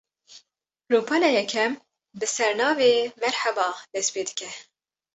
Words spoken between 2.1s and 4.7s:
bi sernavê "Merhaba" dest pê dike